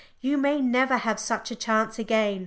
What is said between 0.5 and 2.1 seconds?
never have such a chance